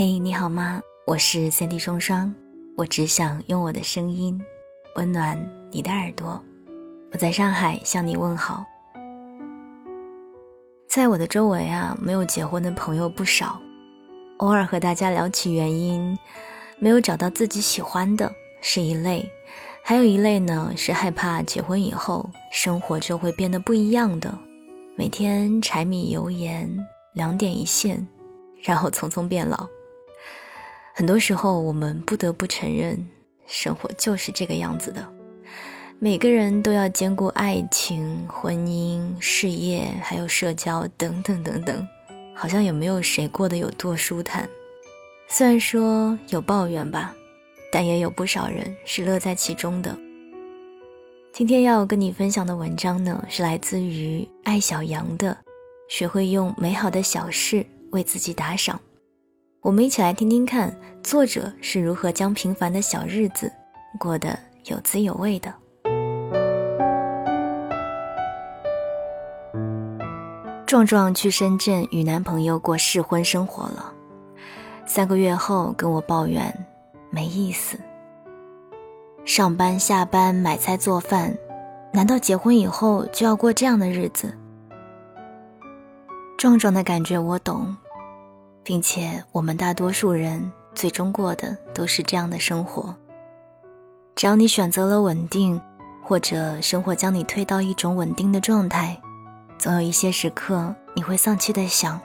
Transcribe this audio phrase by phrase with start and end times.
[0.00, 0.80] 嘿，你好吗？
[1.08, 2.32] 我是三 D 双双，
[2.76, 4.40] 我只想用我的声音
[4.94, 5.36] 温暖
[5.72, 6.40] 你的耳朵。
[7.10, 8.64] 我在上海向你问好。
[10.88, 13.60] 在我的周围啊，没有结婚的朋友不少，
[14.36, 16.16] 偶尔和大家聊起原因，
[16.78, 19.28] 没有找到自己喜欢的是一类，
[19.82, 24.32] 还有一类呢是害怕结婚以后生活就会变得不一样的，
[24.96, 26.72] 每天柴米油盐
[27.14, 28.06] 两点一线，
[28.62, 29.66] 然后匆匆变老。
[30.98, 32.98] 很多时候，我们不得不承认，
[33.46, 35.08] 生活就是这个样子的。
[36.00, 41.86] 每个人都要兼顾爱情、婚姻、事业，还有社交等等等等，
[42.34, 44.50] 好像也没有谁过得有多舒坦。
[45.28, 47.14] 虽然说有抱怨吧，
[47.70, 49.96] 但也有不少人是乐在其中的。
[51.32, 55.30] 今天要跟你分享的文章呢，是来自于爱小羊的
[55.88, 58.76] 《学会用美好的小事为自己打赏》。
[59.60, 63.52] 我们一起来听听看，作者是如何将平凡的小日子
[63.98, 65.52] 过得有滋有味的。
[70.64, 73.92] 壮壮去深圳与男朋友过试婚生活了，
[74.86, 76.54] 三个月后跟我抱怨
[77.10, 77.76] 没意思。
[79.24, 81.36] 上班下班买菜做饭，
[81.92, 84.32] 难道结婚以后就要过这样的日子？
[86.38, 87.76] 壮壮的感觉我懂。
[88.68, 92.94] 并且，我们大多数人最终过的都是这样的生活。
[94.14, 95.58] 只要你选择了稳定，
[96.04, 99.00] 或者生活将你推到一种稳定的状态，
[99.56, 101.98] 总有一些时刻你会丧气的想：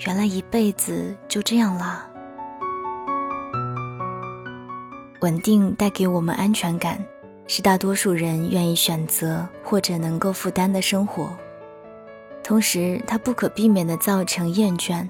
[0.00, 2.06] 原来一辈子就这样啦。
[5.22, 7.02] 稳定带给我们安全感，
[7.46, 11.34] 是大多数人愿意选择或者能够负担的生活。
[12.44, 15.08] 同时，它不可避免地造成厌倦。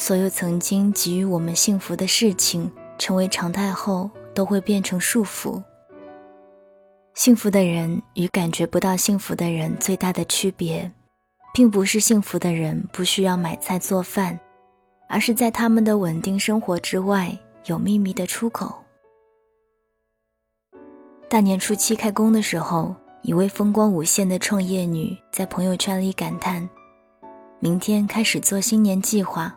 [0.00, 5.62] 所有曾经给予我们幸福的事情，成为常态后，都会变成束缚。
[7.12, 10.90] 幸福的人与感觉不到幸福的人最大的区别，
[11.52, 14.40] 并不是幸福的人不需要买菜做饭，
[15.06, 18.74] 而是在他们的稳定生活之外有秘密的出口。
[21.28, 26.66] 大年初七开工的时候，一位风光无限的创业女在朋友圈里感叹
[27.60, 29.54] ：“明天开始做新年计划。”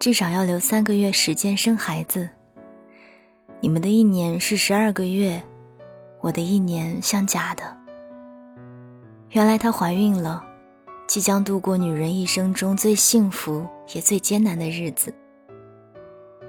[0.00, 2.26] 至少要留三个月时间生孩子。
[3.60, 5.42] 你们的一年是十二个月，
[6.22, 7.62] 我的一年像假的。
[9.28, 10.42] 原来她怀孕了，
[11.06, 15.12] 即将度过女人一生中最幸福也最艰难的日子。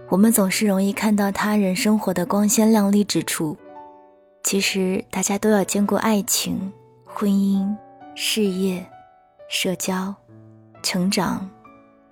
[0.08, 3.58] 我们总是容易看到他人生活的光鲜亮丽之处，
[4.46, 6.72] 其实大家都要兼顾爱情、
[7.04, 7.68] 婚姻、
[8.16, 8.86] 事业、
[9.50, 10.16] 社交、
[10.82, 11.50] 成长、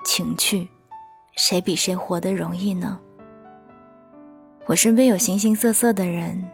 [0.03, 0.67] 情趣。
[1.39, 3.00] 谁比谁活得容易呢？
[4.66, 6.45] 我身边有形形色色的人，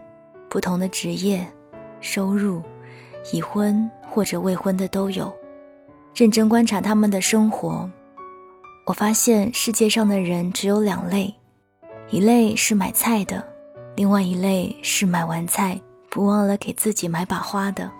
[0.47, 1.43] 不同的职业、
[2.01, 2.61] 收入，
[3.33, 5.35] 已婚或者未婚的都有。
[6.13, 7.89] 认真观察他们的生活，
[8.85, 11.33] 我发现世界上的人只有两类：
[12.11, 13.43] 一类是买菜的，
[13.95, 15.81] 另外一类是买完菜
[16.11, 17.91] 不忘了给自己买把花的。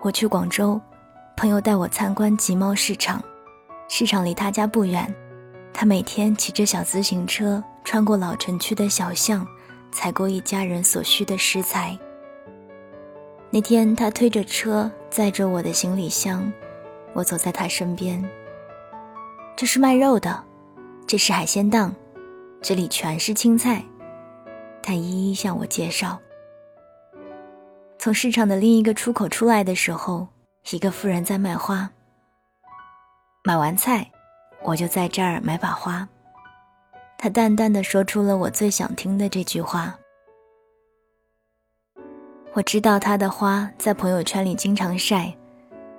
[0.00, 0.80] 我去广州，
[1.36, 3.22] 朋友带我参观集贸市场。
[3.94, 5.14] 市场离他家不远，
[5.70, 9.46] 他每天骑着小自行车穿过老城区的小巷，
[9.92, 11.96] 采购一家人所需的食材。
[13.50, 16.50] 那天他推着车载着我的行李箱，
[17.12, 18.24] 我走在他身边。
[19.54, 20.42] 这是卖肉的，
[21.06, 21.94] 这是海鲜档，
[22.62, 23.84] 这里全是青菜。
[24.82, 26.18] 他一一向我介绍。
[27.98, 30.28] 从市场的另一个出口出来的时候，
[30.70, 31.90] 一个妇人在卖花。
[33.44, 34.08] 买完菜，
[34.62, 36.08] 我就在这儿买把花。
[37.18, 39.98] 他淡淡的说出了我最想听的这句话。
[42.52, 45.34] 我知道他的花在朋友圈里经常晒，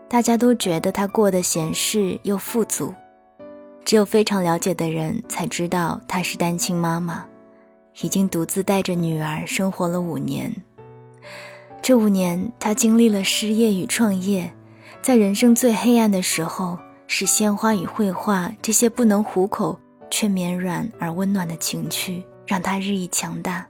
[0.07, 2.93] 大家都觉得他过得闲适又富足。
[3.83, 7.25] 只有非常了解的人才知道她是单亲妈妈，
[8.01, 10.49] 已经独自带着女儿生活了五年。
[11.81, 14.49] 这五年，她经历了失业与创业，
[15.01, 16.79] 在人生最黑暗的时候。
[17.15, 19.79] 是鲜花与绘画这些不能糊口
[20.09, 23.63] 却绵软而温暖的情趣，让他日益强大，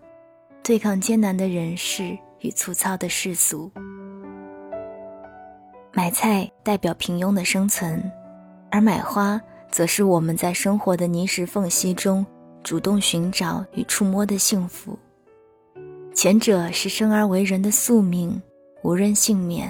[0.63, 3.69] 对抗艰难的人世与粗糙的世俗。
[5.92, 8.01] 买菜代表平庸的生存，
[8.72, 9.38] 而买花
[9.69, 12.25] 则是我们在生活的泥石缝隙中
[12.63, 14.98] 主动寻找与触摸的幸福。
[16.13, 18.42] 前者是生而为人的宿命，
[18.84, 19.68] 无人幸免；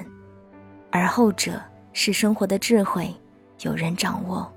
[0.92, 1.60] 而后者
[1.92, 3.12] 是生活的智慧。
[3.62, 4.52] 有人掌握。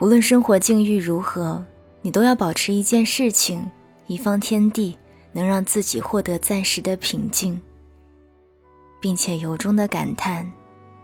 [0.00, 1.64] 无论生活境遇如何，
[2.02, 3.70] 你都要保持一件事情，
[4.06, 4.98] 一方天地，
[5.32, 7.60] 能让自己获得暂时的平静，
[9.00, 10.50] 并且由衷的感叹：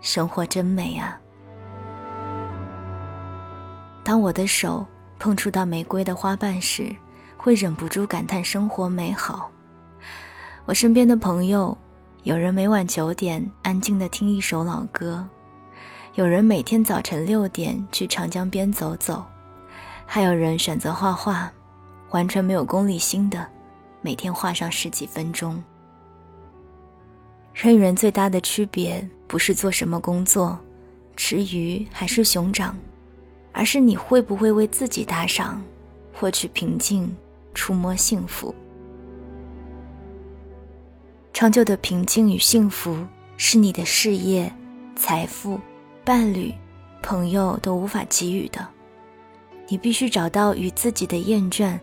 [0.01, 1.21] 生活真美啊！
[4.03, 4.85] 当我的手
[5.19, 6.95] 碰触到玫瑰的花瓣时，
[7.37, 9.51] 会忍不住感叹生活美好。
[10.67, 11.77] 我身边的朋友，
[12.25, 15.27] 有人每晚九点安静的听一首老歌，
[16.15, 19.25] 有人每天早晨六点去长江边走走，
[20.05, 21.51] 还有人选择画画，
[22.11, 23.47] 完全没有功利心的，
[24.03, 25.63] 每天画上十几分钟。
[27.55, 30.59] 人与人最大的区别，不是做什么工作，
[31.17, 32.77] 吃鱼还是熊掌，
[33.53, 35.63] 而是你会不会为自己打赏，
[36.13, 37.15] 获取平静，
[37.55, 38.53] 触摸幸福。
[41.33, 44.53] 长久的平静与幸福，是你的事业、
[44.97, 45.59] 财富、
[46.05, 46.53] 伴侣、
[47.03, 48.67] 朋友都无法给予的。
[49.69, 51.79] 你必须找到与自己的厌倦、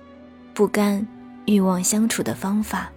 [0.53, 1.05] 不甘、
[1.45, 2.91] 欲望相处的方法，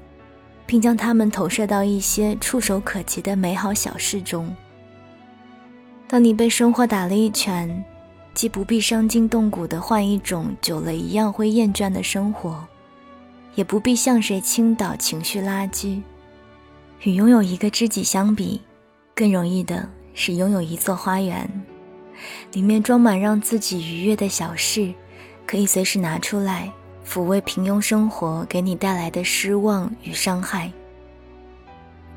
[0.67, 4.55] 并将它们投射到一些触手可及的美好小事中。
[6.09, 7.85] 当你被生活打了一拳，
[8.35, 12.67] 既不必伤筋动骨地换一种久了一样会厌倦的生活，
[13.55, 16.03] 也不必向谁倾倒情绪垃圾。
[17.03, 18.61] 与拥有一个知己相比，
[19.15, 21.49] 更容易的是拥有一座花园，
[22.53, 24.93] 里面装满让自己愉悦的小事，
[25.47, 26.71] 可以随时拿出来
[27.07, 30.71] 抚慰平庸生活给你带来的失望与伤害。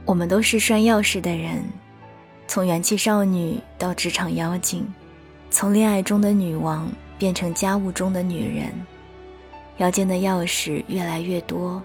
[0.05, 1.63] 我们都是拴钥匙的人，
[2.47, 4.85] 从元气少女到职场妖精，
[5.49, 8.73] 从恋爱中的女王变成家务中的女人，
[9.77, 11.81] 腰间的钥匙越来越多。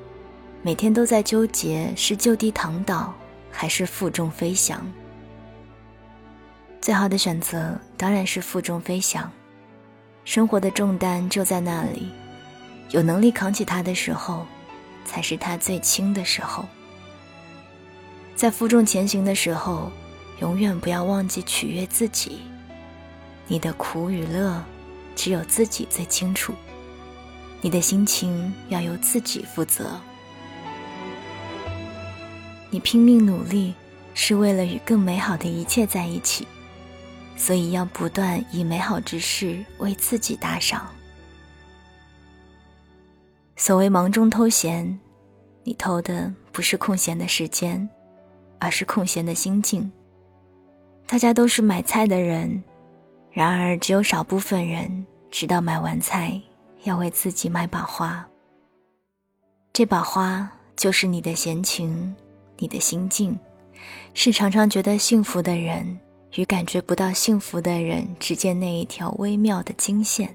[0.61, 3.15] 每天都在纠结是就地躺倒，
[3.53, 4.85] 还是负重飞翔。
[6.81, 9.31] 最好的选择当然是负重飞翔。
[10.25, 12.11] 生活的重担就在那里，
[12.91, 14.47] 有能力扛起它的时候，
[15.05, 16.65] 才是它最轻的时候。
[18.37, 19.91] 在负重前行的时候，
[20.41, 22.43] 永远不要忘记取悦自己。
[23.47, 24.63] 你的苦与乐，
[25.17, 26.55] 只有自己最清楚。
[27.61, 29.99] 你的心情要由自己负责。
[32.71, 33.75] 你拼命努力，
[34.13, 36.47] 是为了与更美好的一切在一起，
[37.39, 40.87] 所以要不断以美好之事为自己打赏。
[43.57, 44.99] 所谓忙中偷闲，
[45.63, 47.89] 你偷的不是空闲的时间，
[48.59, 49.91] 而是空闲的心境。
[51.07, 52.63] 大家都是买菜的人，
[53.31, 56.39] 然而只有少部分人知道买完菜
[56.83, 58.29] 要为自己买把花。
[59.73, 62.15] 这把花就是你的闲情。
[62.61, 63.39] 你的心境，
[64.15, 65.97] 是常常觉得幸福的人
[66.35, 70.35] 与感觉不到幸福的人之间那一条微妙的经线。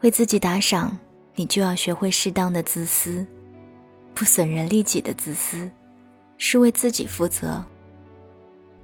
[0.00, 0.96] 为自己打赏，
[1.34, 3.26] 你就要学会适当的自私，
[4.14, 5.70] 不损人利己的自私，
[6.36, 7.64] 是为自己负责。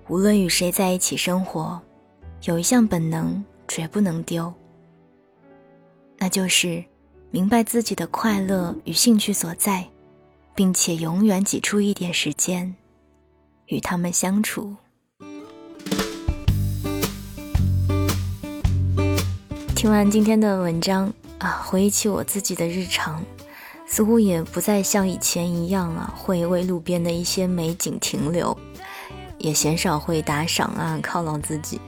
[0.08, 1.80] 无论与谁在一起生活，
[2.44, 4.52] 有一项本能绝不能丢，
[6.18, 6.84] 那就是
[7.30, 9.86] 明白自己的快乐与兴趣所在。
[10.56, 12.72] 并且永远挤出一点时间，
[13.66, 14.72] 与他们相处。
[19.84, 23.22] 听完今天的文章啊，回忆起我自己的日常，
[23.86, 28.56] 似乎也不再像以前一样了，会为路边的一些美景停留，
[29.36, 31.78] 也鲜少会打赏啊犒劳自己，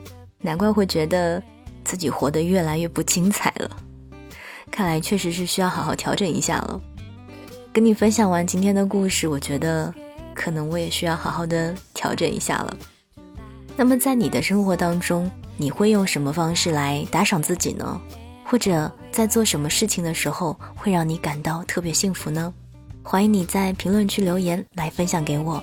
[0.42, 1.42] 难怪会觉得
[1.84, 3.70] 自己活得越来越不精彩了。
[4.70, 6.78] 看来确实是需要好好调整一下了。
[7.72, 9.90] 跟你分享完今天的故事，我觉得
[10.34, 12.76] 可能我也需要好好的调整一下了。
[13.74, 18.00] 那么在你的生活当中，你会用什么方式来打赏自己呢？
[18.44, 22.52] 或者在做什么事情的时候会让你感到特别幸福呢？
[23.02, 25.62] 欢迎你在评论区留言来分享给我。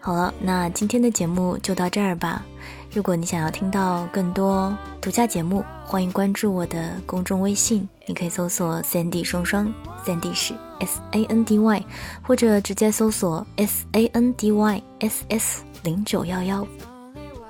[0.00, 2.44] 好了，那今天的节目就到这儿吧。
[2.92, 9.72] 如果你想要听到更多独家节目，欢迎关注我的公众微信，你可以搜索 “Sandy 双双
[10.04, 11.84] ”，Sandy 是 S A N D Y，
[12.22, 16.66] 或者直接搜索 S A N D Y S S 零九幺幺。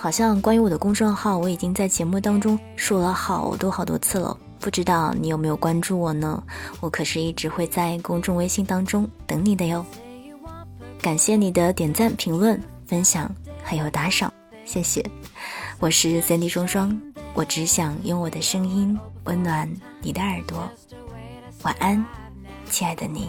[0.02, 6.42] 好像关于我的公众号，我已经在节目当中说了好多好多次了，不知道你有没有关注我呢？
[6.80, 9.86] 我可是一直会在公众微信当中等你的哟。
[11.00, 13.32] 感谢你的点赞、评论、分享
[13.62, 14.32] 还有打赏。
[14.64, 15.08] 谢谢，
[15.78, 17.00] 我是三 D 双双，
[17.32, 20.68] 我只想用我的声音温暖你的耳朵。
[21.62, 22.04] 晚安，
[22.68, 23.28] 亲爱的你。